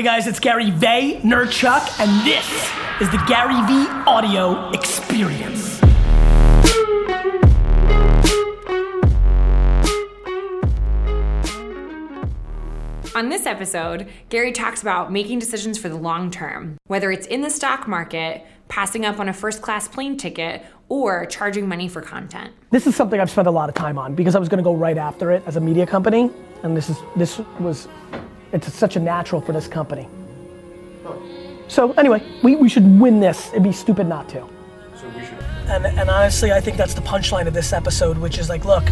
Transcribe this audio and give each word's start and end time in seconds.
Hey 0.00 0.06
guys, 0.06 0.26
it's 0.26 0.40
Gary 0.40 0.70
Vaynerchuk, 0.70 2.00
and 2.00 2.26
this 2.26 2.46
is 3.02 3.10
the 3.10 3.22
Gary 3.28 3.52
V 3.66 3.86
audio 4.06 4.70
experience. 4.70 5.78
On 13.14 13.28
this 13.28 13.44
episode, 13.44 14.08
Gary 14.30 14.52
talks 14.52 14.80
about 14.80 15.12
making 15.12 15.38
decisions 15.38 15.76
for 15.76 15.90
the 15.90 15.96
long 15.96 16.30
term, 16.30 16.78
whether 16.86 17.12
it's 17.12 17.26
in 17.26 17.42
the 17.42 17.50
stock 17.50 17.86
market, 17.86 18.42
passing 18.68 19.04
up 19.04 19.20
on 19.20 19.28
a 19.28 19.34
first 19.34 19.60
class 19.60 19.86
plane 19.86 20.16
ticket, 20.16 20.62
or 20.88 21.26
charging 21.26 21.68
money 21.68 21.88
for 21.88 22.00
content. 22.00 22.54
This 22.70 22.86
is 22.86 22.96
something 22.96 23.20
I've 23.20 23.30
spent 23.30 23.48
a 23.48 23.50
lot 23.50 23.68
of 23.68 23.74
time 23.74 23.98
on 23.98 24.14
because 24.14 24.34
I 24.34 24.38
was 24.38 24.48
going 24.48 24.64
to 24.64 24.64
go 24.64 24.72
right 24.74 24.96
after 24.96 25.30
it 25.30 25.42
as 25.46 25.56
a 25.56 25.60
media 25.60 25.86
company, 25.86 26.30
and 26.62 26.74
this 26.74 26.88
is 26.88 26.96
this 27.16 27.38
was 27.58 27.86
it's 28.52 28.72
such 28.72 28.96
a 28.96 29.00
natural 29.00 29.40
for 29.40 29.52
this 29.52 29.68
company. 29.68 30.08
So 31.68 31.92
anyway, 31.92 32.22
we, 32.42 32.56
we 32.56 32.68
should 32.68 33.00
win 33.00 33.20
this. 33.20 33.50
It'd 33.50 33.62
be 33.62 33.72
stupid 33.72 34.08
not 34.08 34.28
to. 34.30 34.46
So 34.96 35.08
we 35.16 35.24
should. 35.24 35.38
And, 35.68 35.86
and 35.86 36.10
honestly, 36.10 36.50
I 36.50 36.60
think 36.60 36.76
that's 36.76 36.94
the 36.94 37.00
punchline 37.00 37.46
of 37.46 37.54
this 37.54 37.72
episode, 37.72 38.18
which 38.18 38.38
is 38.38 38.48
like, 38.48 38.64
look, 38.64 38.84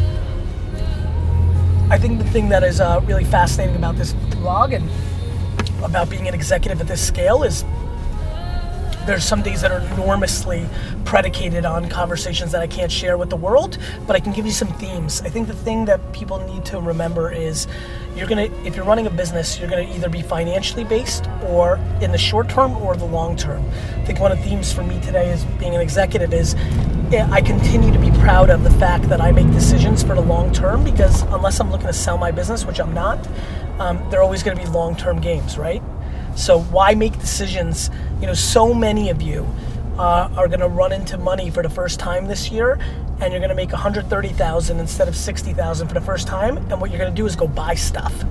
I 1.91 1.99
think 1.99 2.19
the 2.19 2.31
thing 2.31 2.49
that 2.51 2.63
is 2.63 2.81
uh, 2.81 3.01
really 3.05 3.25
fascinating 3.25 3.75
about 3.75 3.97
this 3.97 4.13
vlog 4.13 4.75
and 4.75 4.89
about 5.85 6.09
being 6.09 6.29
an 6.29 6.35
executive 6.35 6.81
at 6.81 6.87
this 6.87 7.05
scale 7.05 7.43
is 7.43 7.65
there's 9.09 9.25
some 9.25 9.41
days 9.41 9.63
that 9.63 9.73
are 9.73 9.81
enormously 9.95 10.69
predicated 11.07 11.65
on 11.65 11.89
conversations 11.89 12.53
that 12.53 12.61
I 12.61 12.67
can't 12.67 12.93
share 12.93 13.17
with 13.17 13.31
the 13.31 13.37
world, 13.37 13.79
but 14.07 14.15
I 14.15 14.21
can 14.21 14.35
give 14.35 14.45
you 14.45 14.53
some 14.53 14.69
themes. 14.75 15.23
I 15.23 15.31
think 15.31 15.49
the 15.49 15.55
thing 15.55 15.87
that 15.87 16.13
people 16.13 16.39
need 16.41 16.67
to 16.67 16.79
remember 16.79 17.33
is 17.33 17.67
you're 18.15 18.27
gonna, 18.27 18.51
if 18.67 18.77
you're 18.77 18.85
running 18.85 19.07
a 19.07 19.11
business, 19.11 19.59
you're 19.59 19.71
gonna 19.71 19.91
either 19.95 20.11
be 20.11 20.21
financially 20.21 20.85
based 20.85 21.27
or 21.47 21.77
in 22.03 22.13
the 22.13 22.19
short 22.19 22.51
term 22.51 22.77
or 22.77 22.97
the 22.97 23.07
long 23.07 23.35
term. 23.35 23.65
I 23.97 24.05
think 24.05 24.21
one 24.21 24.31
of 24.31 24.39
the 24.39 24.45
themes 24.45 24.75
for 24.75 24.83
me 24.83 25.01
today 25.01 25.31
is 25.31 25.43
being 25.59 25.75
an 25.75 25.81
executive 25.81 26.35
is 26.35 26.55
eh, 27.11 27.27
I 27.31 27.41
continue 27.41 27.91
to 27.91 27.99
be 27.99 28.11
proud 28.21 28.51
of 28.51 28.63
the 28.63 28.71
fact 28.73 29.09
that 29.09 29.23
I 29.23 29.33
make 29.33 29.51
decisions 29.53 30.03
for 30.03 30.17
the 30.17 30.21
long 30.21 30.53
term 30.53 30.85
because 30.85 31.23
unless 31.23 31.61
I'm 31.61 31.71
looking 31.71 31.87
to 31.87 31.95
sell 31.95 32.19
my 32.19 32.31
business, 32.31 32.67
which 32.67 32.79
I'm 32.79 32.93
not, 32.93 33.27
um, 33.79 34.05
they're 34.11 34.23
always 34.23 34.43
gonna 34.43 34.61
be 34.61 34.67
long 34.67 34.97
term 34.97 35.19
games, 35.19 35.57
right? 35.57 35.83
So 36.39 36.61
why 36.63 36.95
make 36.95 37.19
decisions? 37.19 37.91
You 38.21 38.29
know, 38.29 38.33
so 38.33 38.73
many 38.73 39.11
of 39.11 39.21
you 39.21 39.45
uh, 39.99 40.31
are 40.37 40.47
going 40.47 40.61
to 40.61 40.69
run 40.69 40.93
into 40.93 41.19
money 41.19 41.51
for 41.51 41.65
the 41.65 41.69
first 41.69 41.99
time 41.99 42.27
this 42.27 42.49
year, 42.49 42.79
and 43.21 43.33
you're 43.33 43.41
going 43.41 43.49
to 43.49 43.57
make 43.57 43.73
130,000 43.73 44.79
instead 44.79 45.09
of 45.09 45.17
60,000 45.17 45.89
for 45.89 45.95
the 45.95 46.01
first 46.01 46.29
time. 46.29 46.57
And 46.57 46.81
what 46.81 46.91
you're 46.91 47.01
going 47.01 47.11
to 47.11 47.17
do 47.17 47.27
is 47.27 47.35
go 47.35 47.49
buy 47.49 47.75
stuff. 47.75 48.25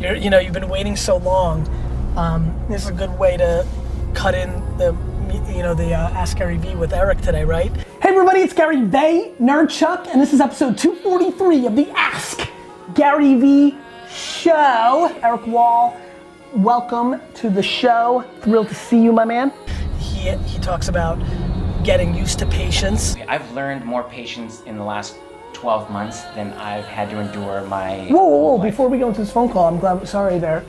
You're, 0.00 0.16
you 0.16 0.28
know, 0.28 0.40
you've 0.40 0.54
been 0.54 0.68
waiting 0.68 0.96
so 0.96 1.18
long. 1.18 1.68
Um, 2.16 2.52
this 2.68 2.82
is 2.82 2.88
a 2.88 2.92
good 2.92 3.16
way 3.16 3.36
to 3.36 3.64
cut 4.12 4.34
in 4.34 4.50
the, 4.76 4.86
you 5.48 5.62
know, 5.62 5.72
the 5.72 5.94
uh, 5.94 6.10
Ask 6.10 6.38
Gary 6.38 6.56
V 6.56 6.74
with 6.74 6.92
Eric 6.92 7.20
today, 7.20 7.44
right? 7.44 7.70
Hey 8.02 8.08
everybody, 8.08 8.40
it's 8.40 8.54
Gary 8.54 8.78
Vaynerchuk, 8.78 10.08
and 10.08 10.20
this 10.20 10.32
is 10.32 10.40
episode 10.40 10.76
243 10.76 11.66
of 11.66 11.76
the 11.76 11.88
Ask 11.90 12.40
Gary 12.94 13.34
V 13.36 13.76
show. 14.10 15.14
Eric 15.22 15.46
Wall 15.46 15.96
welcome 16.54 17.20
to 17.34 17.50
the 17.50 17.62
show. 17.62 18.24
Thrilled 18.40 18.68
to 18.68 18.74
see 18.74 19.00
you, 19.02 19.12
my 19.12 19.24
man. 19.24 19.52
He, 19.98 20.30
he 20.30 20.58
talks 20.58 20.88
about 20.88 21.18
getting 21.84 22.14
used 22.14 22.38
to 22.40 22.46
patience. 22.46 23.16
I've 23.28 23.50
learned 23.52 23.84
more 23.84 24.04
patience 24.04 24.62
in 24.62 24.76
the 24.76 24.84
last 24.84 25.16
12 25.52 25.90
months 25.90 26.22
than 26.34 26.52
I've 26.54 26.84
had 26.86 27.10
to 27.10 27.18
endure 27.20 27.62
my. 27.62 28.06
Whoa, 28.08 28.24
whoa, 28.24 28.36
whoa! 28.36 28.54
life. 28.56 28.70
Before 28.70 28.88
we 28.88 28.98
go 28.98 29.08
into 29.08 29.20
this 29.20 29.32
phone 29.32 29.50
call, 29.50 29.66
I'm 29.66 29.78
glad. 29.78 30.06
Sorry, 30.08 30.38
there. 30.38 30.64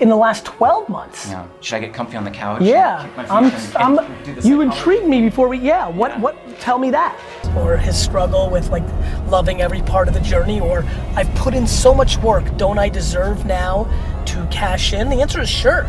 In 0.00 0.08
the 0.08 0.16
last 0.16 0.44
12 0.44 0.88
months. 0.88 1.28
Yeah. 1.28 1.46
Should 1.60 1.76
I 1.76 1.80
get 1.80 1.94
comfy 1.94 2.16
on 2.16 2.24
the 2.24 2.30
couch? 2.30 2.62
Yeah, 2.62 3.04
Kick 3.06 3.16
my 3.16 3.50
feet 3.50 3.76
I'm. 3.76 3.98
I'm. 3.98 4.04
and 4.04 4.24
do 4.24 4.34
the 4.34 4.48
You 4.48 4.56
psychology? 4.56 4.76
intrigued 4.76 5.06
me 5.06 5.20
before 5.22 5.48
we. 5.48 5.58
Yeah. 5.58 5.88
What? 5.88 6.10
Yeah. 6.12 6.18
What? 6.20 6.60
Tell 6.60 6.78
me 6.80 6.90
that. 6.90 7.16
Or 7.56 7.76
his 7.76 7.96
struggle 7.96 8.50
with 8.50 8.70
like 8.70 8.82
loving 9.28 9.60
every 9.62 9.82
part 9.82 10.08
of 10.08 10.14
the 10.14 10.20
journey, 10.20 10.60
or 10.60 10.84
I've 11.14 11.32
put 11.36 11.54
in 11.54 11.64
so 11.66 11.94
much 11.94 12.16
work. 12.18 12.44
Don't 12.56 12.78
I 12.78 12.88
deserve 12.88 13.46
now 13.46 13.84
to 14.26 14.46
cash 14.50 14.92
in? 14.92 15.08
The 15.08 15.20
answer 15.20 15.40
is 15.40 15.48
sure. 15.48 15.86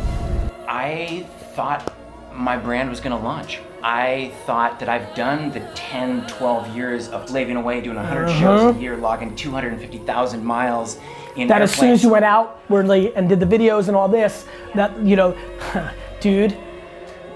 I 0.67 1.25
thought 1.53 1.93
my 2.33 2.57
brand 2.57 2.89
was 2.89 2.99
going 2.99 3.15
to 3.15 3.23
launch. 3.23 3.59
I 3.81 4.33
thought 4.45 4.79
that 4.79 4.89
I've 4.89 5.13
done 5.15 5.51
the 5.51 5.59
10, 5.75 6.27
12 6.27 6.75
years 6.75 7.09
of 7.09 7.29
slaving 7.29 7.55
away, 7.55 7.81
doing 7.81 7.97
100 7.97 8.25
uh-huh. 8.25 8.39
shows 8.39 8.75
a 8.75 8.79
year, 8.79 8.97
logging 8.97 9.35
250,000 9.35 10.43
miles 10.43 10.97
in 11.35 11.47
That 11.47 11.61
as 11.61 11.73
soon 11.73 11.91
as 11.91 12.01
you 12.01 12.09
went 12.09 12.25
outwardly 12.25 13.15
and 13.15 13.29
did 13.29 13.39
the 13.39 13.45
videos 13.45 13.87
and 13.87 13.95
all 13.95 14.09
this, 14.09 14.45
that 14.73 14.97
you 15.03 15.15
know, 15.15 15.37
dude, 16.19 16.57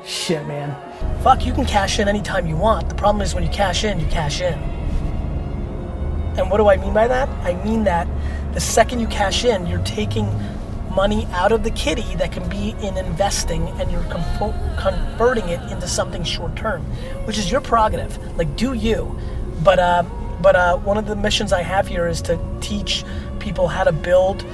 shit, 0.04 0.46
man. 0.48 0.76
Fuck, 1.22 1.46
you 1.46 1.54
can 1.54 1.66
cash 1.66 2.00
in 2.00 2.08
anytime 2.08 2.48
you 2.48 2.56
want. 2.56 2.90
The 2.90 2.96
problem 2.96 3.22
is 3.22 3.36
when 3.36 3.44
you 3.44 3.50
cash 3.50 3.84
in, 3.84 4.00
you 4.00 4.08
cash 4.08 4.42
in. 4.42 4.54
And 6.38 6.50
what 6.50 6.58
do 6.58 6.68
I 6.68 6.78
mean 6.78 6.94
by 6.94 7.08
that? 7.08 7.30
I 7.46 7.62
mean 7.64 7.84
that 7.84 8.08
the 8.54 8.60
second 8.60 9.00
you 9.02 9.08
cash 9.08 9.46
in, 9.46 9.68
you're 9.68 9.84
taking 9.84 10.28
money 10.92 11.26
out 11.28 11.52
of 11.52 11.64
the 11.64 11.72
kitty 11.72 12.16
that 12.16 12.32
can 12.32 12.48
be 12.50 12.76
in 12.82 12.98
investing 12.98 13.68
and 13.80 13.92
you're 13.92 14.04
converting 14.78 15.50
it 15.50 15.62
into 15.72 15.88
something 15.88 16.24
short 16.24 16.56
term, 16.56 16.84
which 17.26 17.38
is 17.38 17.52
your 17.52 17.62
prerogative. 17.62 18.18
Like, 18.38 18.56
do 18.56 18.74
you. 18.74 19.18
But, 19.64 19.80
uh, 19.80 20.04
but 20.42 20.56
uh, 20.56 20.78
one 20.78 20.98
of 20.98 21.06
the 21.06 21.16
missions 21.16 21.54
I 21.54 21.62
have 21.62 21.88
here 21.88 22.08
is 22.08 22.22
to 22.24 22.40
teach 22.62 23.04
people 23.40 23.68
how 23.68 23.84
to 23.84 23.92
build 23.92 24.46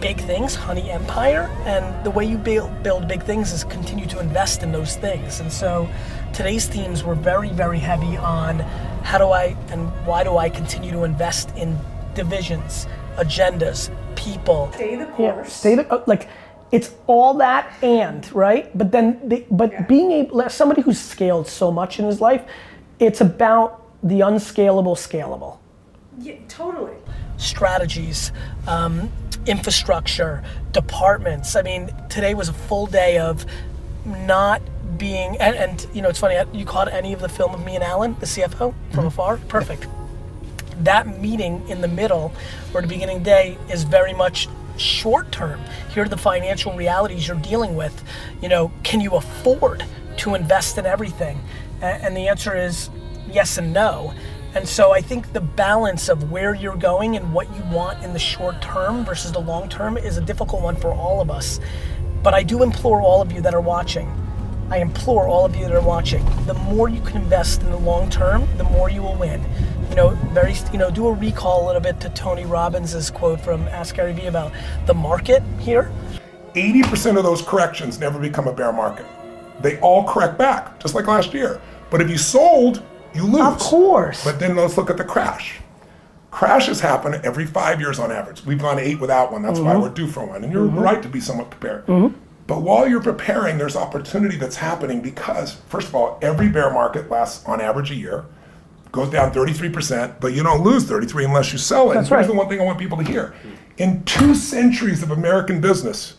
big 0.00 0.18
things, 0.18 0.56
honey 0.56 0.90
empire, 0.90 1.48
and 1.64 2.04
the 2.04 2.10
way 2.10 2.24
you 2.24 2.36
build 2.36 3.06
big 3.06 3.22
things 3.22 3.52
is 3.52 3.62
continue 3.64 4.06
to 4.06 4.18
invest 4.18 4.62
in 4.62 4.72
those 4.72 4.96
things. 4.96 5.38
And 5.38 5.50
so 5.52 5.88
today's 6.32 6.66
themes 6.66 7.04
were 7.04 7.14
very, 7.14 7.50
very 7.50 7.78
heavy 7.78 8.16
on 8.16 8.58
how 9.04 9.18
do 9.18 9.30
I 9.30 9.56
and 9.70 9.88
why 10.04 10.24
do 10.24 10.38
I 10.38 10.48
continue 10.48 10.90
to 10.90 11.04
invest 11.04 11.54
in 11.56 11.78
divisions, 12.14 12.86
agendas, 13.16 13.90
people. 14.16 14.70
Stay 14.74 14.96
the 14.96 15.04
Yeah, 15.18 15.32
course. 15.32 15.52
stay 15.52 15.74
the, 15.74 15.92
uh, 15.92 16.02
like 16.06 16.28
it's 16.70 16.94
all 17.06 17.34
that 17.34 17.72
and 17.82 18.30
right, 18.34 18.76
but 18.76 18.92
then 18.92 19.20
the, 19.28 19.44
but 19.50 19.86
being 19.88 20.10
able 20.12 20.48
somebody 20.48 20.80
who's 20.82 20.98
scaled 21.00 21.46
so 21.46 21.70
much 21.70 21.98
in 21.98 22.06
his 22.06 22.20
life, 22.20 22.42
it's 22.98 23.20
about 23.20 23.82
the 24.02 24.20
unscalable 24.22 24.96
scalable. 24.96 25.58
Yeah, 26.18 26.34
totally. 26.48 26.92
strategies, 27.36 28.32
um, 28.66 29.10
infrastructure, 29.46 30.42
departments. 30.72 31.56
I 31.56 31.62
mean, 31.62 31.90
today 32.08 32.34
was 32.34 32.48
a 32.48 32.52
full 32.52 32.86
day 32.86 33.18
of 33.18 33.44
not 34.06 34.62
being, 34.98 35.36
and, 35.38 35.56
and 35.56 35.86
you 35.92 36.02
know, 36.02 36.08
it's 36.08 36.18
funny, 36.20 36.36
you 36.52 36.64
caught 36.64 36.92
any 36.92 37.12
of 37.12 37.20
the 37.20 37.28
film 37.28 37.52
of 37.54 37.64
me 37.64 37.74
and 37.74 37.82
Alan, 37.84 38.16
the 38.20 38.26
CFO, 38.26 38.74
from 38.92 39.06
afar? 39.06 39.38
Perfect. 39.48 39.86
That 40.80 41.20
meeting 41.20 41.66
in 41.68 41.80
the 41.80 41.88
middle 41.88 42.32
or 42.74 42.82
the 42.82 42.88
beginning 42.88 43.18
the 43.18 43.24
day 43.24 43.58
is 43.70 43.84
very 43.84 44.12
much 44.12 44.48
short 44.76 45.30
term. 45.30 45.60
Here 45.92 46.04
are 46.04 46.08
the 46.08 46.16
financial 46.16 46.72
realities 46.74 47.28
you're 47.28 47.36
dealing 47.36 47.76
with. 47.76 48.02
You 48.40 48.48
know, 48.48 48.72
can 48.82 49.00
you 49.00 49.12
afford 49.12 49.84
to 50.18 50.34
invest 50.34 50.78
in 50.78 50.86
everything? 50.86 51.38
And 51.80 52.16
the 52.16 52.28
answer 52.28 52.56
is 52.56 52.90
yes 53.30 53.58
and 53.58 53.72
no. 53.72 54.14
And 54.54 54.68
so 54.68 54.92
I 54.92 55.00
think 55.00 55.32
the 55.32 55.40
balance 55.40 56.08
of 56.08 56.30
where 56.30 56.54
you're 56.54 56.76
going 56.76 57.16
and 57.16 57.32
what 57.32 57.54
you 57.56 57.62
want 57.70 58.04
in 58.04 58.12
the 58.12 58.18
short 58.18 58.60
term 58.60 59.04
versus 59.04 59.32
the 59.32 59.40
long 59.40 59.68
term 59.68 59.96
is 59.96 60.18
a 60.18 60.20
difficult 60.20 60.62
one 60.62 60.76
for 60.76 60.92
all 60.92 61.20
of 61.20 61.30
us. 61.30 61.58
But 62.22 62.34
I 62.34 62.42
do 62.42 62.62
implore 62.62 63.00
all 63.00 63.22
of 63.22 63.32
you 63.32 63.40
that 63.40 63.54
are 63.54 63.60
watching, 63.60 64.14
I 64.72 64.78
implore 64.78 65.28
all 65.28 65.44
of 65.44 65.54
you 65.54 65.66
that 65.66 65.74
are 65.74 65.82
watching, 65.82 66.24
the 66.46 66.54
more 66.54 66.88
you 66.88 67.02
can 67.02 67.18
invest 67.18 67.60
in 67.60 67.70
the 67.70 67.76
long 67.76 68.08
term, 68.08 68.48
the 68.56 68.64
more 68.64 68.88
you 68.88 69.02
will 69.02 69.16
win. 69.16 69.44
You 69.90 69.96
know, 69.96 70.08
very, 70.32 70.54
you 70.72 70.78
know, 70.78 70.90
do 70.90 71.08
a 71.08 71.12
recall 71.12 71.62
a 71.62 71.66
little 71.66 71.82
bit 71.82 72.00
to 72.00 72.08
Tony 72.08 72.46
Robbins' 72.46 73.10
quote 73.10 73.38
from 73.38 73.68
Ask 73.68 73.96
Gary 73.96 74.14
Vee 74.14 74.28
about 74.28 74.50
the 74.86 74.94
market 74.94 75.42
here. 75.58 75.92
80% 76.54 77.18
of 77.18 77.22
those 77.22 77.42
corrections 77.42 78.00
never 78.00 78.18
become 78.18 78.48
a 78.48 78.52
bear 78.54 78.72
market. 78.72 79.04
They 79.60 79.78
all 79.80 80.08
correct 80.08 80.38
back, 80.38 80.80
just 80.80 80.94
like 80.94 81.06
last 81.06 81.34
year. 81.34 81.60
But 81.90 82.00
if 82.00 82.08
you 82.08 82.16
sold, 82.16 82.82
you 83.12 83.26
lose. 83.26 83.42
Of 83.42 83.58
course. 83.58 84.24
But 84.24 84.38
then 84.38 84.56
let's 84.56 84.78
look 84.78 84.88
at 84.88 84.96
the 84.96 85.04
crash. 85.04 85.60
Crashes 86.30 86.80
happen 86.80 87.20
every 87.24 87.44
five 87.44 87.78
years 87.78 87.98
on 87.98 88.10
average. 88.10 88.42
We've 88.46 88.58
gone 88.58 88.78
eight 88.78 89.00
without 89.00 89.32
one. 89.32 89.42
That's 89.42 89.60
why 89.60 89.72
mm-hmm. 89.74 89.82
we're 89.82 89.90
due 89.90 90.06
for 90.06 90.24
one. 90.24 90.44
And 90.44 90.50
you're 90.50 90.66
mm-hmm. 90.66 90.78
right 90.78 91.02
to 91.02 91.10
be 91.10 91.20
somewhat 91.20 91.50
prepared. 91.50 91.84
Mm-hmm. 91.84 92.18
But 92.52 92.60
while 92.60 92.86
you're 92.86 93.00
preparing, 93.00 93.56
there's 93.56 93.76
opportunity 93.76 94.36
that's 94.36 94.56
happening 94.56 95.00
because, 95.00 95.54
first 95.70 95.88
of 95.88 95.94
all, 95.94 96.18
every 96.20 96.50
bear 96.50 96.70
market 96.70 97.10
lasts 97.10 97.42
on 97.46 97.62
average 97.62 97.90
a 97.90 97.94
year, 97.94 98.26
goes 98.90 99.08
down 99.08 99.32
33%, 99.32 100.20
but 100.20 100.34
you 100.34 100.42
don't 100.42 100.62
lose 100.62 100.84
33 100.84 101.24
unless 101.24 101.50
you 101.50 101.58
sell 101.58 101.90
it. 101.90 101.94
That's 101.94 102.10
And 102.10 102.18
here's 102.18 102.26
right. 102.28 102.30
the 102.30 102.36
one 102.38 102.50
thing 102.50 102.60
I 102.60 102.64
want 102.64 102.78
people 102.78 102.98
to 102.98 103.04
hear. 103.04 103.32
In 103.78 104.04
two 104.04 104.34
centuries 104.34 105.02
of 105.02 105.10
American 105.12 105.62
business, 105.62 106.16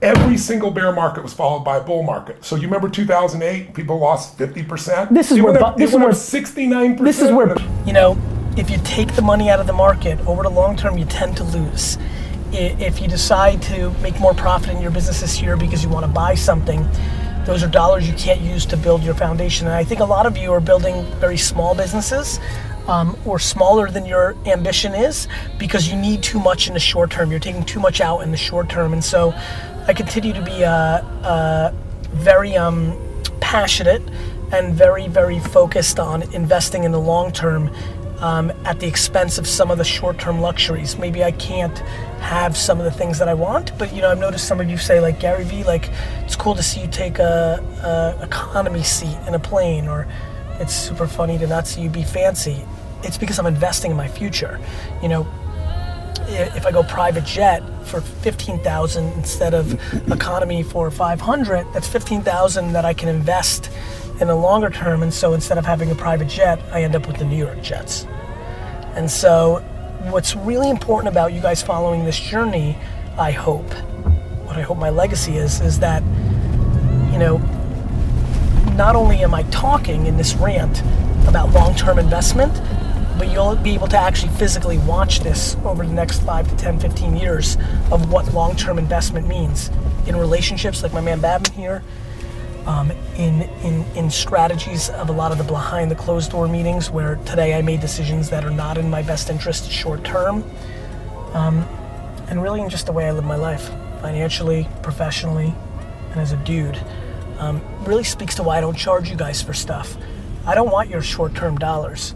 every 0.00 0.36
single 0.36 0.70
bear 0.70 0.92
market 0.92 1.24
was 1.24 1.32
followed 1.34 1.64
by 1.64 1.78
a 1.78 1.80
bull 1.82 2.04
market. 2.04 2.44
So 2.44 2.54
you 2.54 2.68
remember 2.68 2.88
2008, 2.88 3.74
people 3.74 3.98
lost 3.98 4.38
50%. 4.38 5.12
This 5.12 5.32
is 5.32 5.38
It 5.38 5.40
where 5.42 5.60
up- 5.64 5.76
this 5.76 5.86
it 5.86 5.88
is 5.88 5.92
went 5.94 6.04
where- 6.04 6.12
69%. 6.14 7.04
This 7.04 7.20
is 7.20 7.32
where, 7.32 7.56
you 7.84 7.92
know, 7.92 8.16
if 8.56 8.70
you 8.70 8.78
take 8.84 9.16
the 9.16 9.22
money 9.22 9.50
out 9.50 9.58
of 9.58 9.66
the 9.66 9.72
market 9.72 10.16
over 10.28 10.44
the 10.44 10.48
long 10.50 10.76
term, 10.76 10.96
you 10.96 11.04
tend 11.06 11.36
to 11.38 11.42
lose. 11.42 11.98
If 12.54 13.00
you 13.00 13.08
decide 13.08 13.60
to 13.62 13.90
make 14.00 14.18
more 14.20 14.34
profit 14.34 14.70
in 14.70 14.80
your 14.80 14.90
business 14.90 15.20
this 15.20 15.40
year 15.40 15.56
because 15.56 15.82
you 15.82 15.88
want 15.88 16.06
to 16.06 16.12
buy 16.12 16.34
something, 16.34 16.86
those 17.44 17.62
are 17.62 17.68
dollars 17.68 18.08
you 18.08 18.14
can't 18.14 18.40
use 18.40 18.64
to 18.66 18.76
build 18.76 19.02
your 19.02 19.14
foundation. 19.14 19.66
And 19.66 19.76
I 19.76 19.84
think 19.84 20.00
a 20.00 20.04
lot 20.04 20.24
of 20.26 20.36
you 20.36 20.52
are 20.52 20.60
building 20.60 21.04
very 21.20 21.36
small 21.36 21.74
businesses 21.74 22.40
um, 22.86 23.16
or 23.24 23.38
smaller 23.38 23.90
than 23.90 24.06
your 24.06 24.36
ambition 24.46 24.94
is 24.94 25.28
because 25.58 25.88
you 25.88 25.96
need 25.96 26.22
too 26.22 26.38
much 26.38 26.68
in 26.68 26.74
the 26.74 26.80
short 26.80 27.10
term. 27.10 27.30
You're 27.30 27.40
taking 27.40 27.64
too 27.64 27.80
much 27.80 28.00
out 28.00 28.20
in 28.20 28.30
the 28.30 28.36
short 28.36 28.68
term. 28.68 28.92
And 28.92 29.04
so 29.04 29.34
I 29.86 29.92
continue 29.92 30.32
to 30.32 30.42
be 30.42 30.64
uh, 30.64 30.70
uh, 30.70 31.74
very 32.12 32.56
um, 32.56 32.96
passionate 33.40 34.02
and 34.52 34.74
very, 34.74 35.08
very 35.08 35.40
focused 35.40 35.98
on 35.98 36.22
investing 36.34 36.84
in 36.84 36.92
the 36.92 37.00
long 37.00 37.32
term 37.32 37.70
um, 38.24 38.50
at 38.64 38.80
the 38.80 38.86
expense 38.86 39.36
of 39.36 39.46
some 39.46 39.70
of 39.70 39.76
the 39.76 39.84
short-term 39.84 40.40
luxuries. 40.40 40.96
Maybe 40.96 41.22
I 41.22 41.30
can't 41.32 41.78
have 42.20 42.56
some 42.56 42.78
of 42.78 42.86
the 42.86 42.90
things 42.90 43.18
that 43.18 43.28
I 43.28 43.34
want, 43.34 43.76
but 43.78 43.92
you 43.92 44.00
know, 44.00 44.10
I've 44.10 44.18
noticed 44.18 44.48
some 44.48 44.60
of 44.62 44.70
you 44.70 44.78
say 44.78 44.98
like 44.98 45.20
Gary 45.20 45.44
Vee, 45.44 45.62
like 45.62 45.90
it's 46.22 46.34
cool 46.34 46.54
to 46.54 46.62
see 46.62 46.80
you 46.80 46.88
take 46.88 47.18
a, 47.18 47.62
a 48.18 48.24
economy 48.24 48.82
seat 48.82 49.18
in 49.28 49.34
a 49.34 49.38
plane, 49.38 49.88
or 49.88 50.08
it's 50.58 50.72
super 50.72 51.06
funny 51.06 51.36
to 51.36 51.46
not 51.46 51.66
see 51.66 51.82
you 51.82 51.90
be 51.90 52.02
fancy. 52.02 52.64
It's 53.02 53.18
because 53.18 53.38
I'm 53.38 53.44
investing 53.44 53.90
in 53.90 53.96
my 53.98 54.08
future. 54.08 54.58
You 55.02 55.10
know, 55.10 55.26
if 56.26 56.64
I 56.64 56.72
go 56.72 56.82
private 56.82 57.24
jet 57.24 57.62
for 57.84 58.00
15,000 58.00 59.12
instead 59.12 59.52
of 59.52 59.74
economy 60.10 60.62
for 60.62 60.90
500, 60.90 61.66
that's 61.74 61.88
15,000 61.88 62.72
that 62.72 62.86
I 62.86 62.94
can 62.94 63.10
invest 63.10 63.70
in 64.20 64.28
the 64.28 64.34
longer 64.34 64.70
term. 64.70 65.02
And 65.02 65.12
so 65.12 65.34
instead 65.34 65.58
of 65.58 65.66
having 65.66 65.90
a 65.90 65.94
private 65.94 66.28
jet, 66.28 66.60
I 66.72 66.82
end 66.82 66.94
up 66.94 67.06
with 67.06 67.18
the 67.18 67.24
New 67.24 67.36
York 67.36 67.62
Jets. 67.62 68.06
And 68.94 69.10
so 69.10 69.58
what's 70.10 70.36
really 70.36 70.70
important 70.70 71.12
about 71.12 71.32
you 71.32 71.40
guys 71.40 71.62
following 71.62 72.04
this 72.04 72.18
journey, 72.18 72.76
I 73.18 73.32
hope, 73.32 73.72
what 74.44 74.56
I 74.56 74.62
hope 74.62 74.78
my 74.78 74.90
legacy 74.90 75.36
is, 75.36 75.60
is 75.60 75.78
that, 75.80 76.02
you 77.12 77.18
know, 77.18 77.38
not 78.76 78.96
only 78.96 79.22
am 79.22 79.34
I 79.34 79.44
talking 79.44 80.06
in 80.06 80.16
this 80.16 80.34
rant 80.34 80.82
about 81.26 81.50
long-term 81.52 81.98
investment, 81.98 82.52
but 83.18 83.30
you'll 83.30 83.54
be 83.56 83.74
able 83.74 83.86
to 83.88 83.96
actually 83.96 84.32
physically 84.32 84.78
watch 84.78 85.20
this 85.20 85.56
over 85.64 85.86
the 85.86 85.92
next 85.92 86.22
5 86.22 86.48
to 86.48 86.56
10, 86.56 86.80
15 86.80 87.16
years 87.16 87.56
of 87.92 88.10
what 88.12 88.32
long-term 88.34 88.78
investment 88.78 89.28
means 89.28 89.70
in 90.06 90.16
relationships 90.16 90.82
like 90.82 90.92
my 90.92 91.00
man 91.00 91.20
Babin 91.20 91.52
here, 91.52 91.82
um, 92.66 92.90
in, 93.16 93.42
in, 93.62 93.84
in 93.94 94.10
strategies 94.10 94.88
of 94.90 95.08
a 95.08 95.12
lot 95.12 95.32
of 95.32 95.38
the 95.38 95.44
behind 95.44 95.90
the 95.90 95.94
closed 95.94 96.30
door 96.30 96.48
meetings 96.48 96.90
where 96.90 97.16
today 97.26 97.54
I 97.54 97.62
made 97.62 97.80
decisions 97.80 98.30
that 98.30 98.44
are 98.44 98.50
not 98.50 98.78
in 98.78 98.88
my 98.88 99.02
best 99.02 99.30
interest 99.30 99.70
short 99.70 100.04
term. 100.04 100.44
Um, 101.34 101.66
and 102.28 102.42
really 102.42 102.60
in 102.62 102.70
just 102.70 102.86
the 102.86 102.92
way 102.92 103.06
I 103.06 103.12
live 103.12 103.24
my 103.24 103.36
life, 103.36 103.68
financially, 104.00 104.66
professionally, 104.82 105.54
and 106.10 106.20
as 106.20 106.32
a 106.32 106.36
dude. 106.38 106.78
Um, 107.38 107.60
really 107.84 108.04
speaks 108.04 108.36
to 108.36 108.42
why 108.42 108.58
I 108.58 108.60
don't 108.60 108.76
charge 108.76 109.10
you 109.10 109.16
guys 109.16 109.42
for 109.42 109.52
stuff. 109.52 109.96
I 110.46 110.54
don't 110.54 110.70
want 110.70 110.88
your 110.88 111.02
short 111.02 111.34
term 111.34 111.58
dollars. 111.58 112.14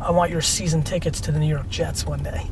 I 0.00 0.10
want 0.10 0.30
your 0.30 0.40
season 0.40 0.82
tickets 0.82 1.20
to 1.22 1.32
the 1.32 1.38
New 1.38 1.48
York 1.48 1.68
Jets 1.68 2.04
one 2.04 2.22
day. 2.22 2.46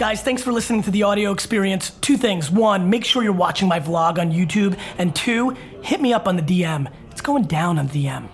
Guys, 0.00 0.22
thanks 0.22 0.42
for 0.42 0.50
listening 0.50 0.82
to 0.82 0.90
the 0.90 1.02
audio 1.02 1.30
experience. 1.30 1.90
Two 2.00 2.16
things. 2.16 2.50
One, 2.50 2.88
make 2.88 3.04
sure 3.04 3.22
you're 3.22 3.34
watching 3.34 3.68
my 3.68 3.80
vlog 3.80 4.18
on 4.18 4.32
YouTube. 4.32 4.78
And 4.96 5.14
two, 5.14 5.50
hit 5.82 6.00
me 6.00 6.14
up 6.14 6.26
on 6.26 6.36
the 6.36 6.42
DM. 6.42 6.90
It's 7.10 7.20
going 7.20 7.42
down 7.42 7.78
on 7.78 7.86
the 7.88 8.06
DM. 8.06 8.26